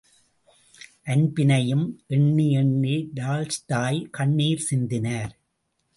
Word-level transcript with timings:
அன்பினையும் 1.03 1.85
எண்ணி 2.07 2.51
எண்ணி 2.51 3.09
டால்ஸ்டாய் 3.15 4.09
கண்ணீர் 4.09 4.65
சிந்தினார். 4.71 5.33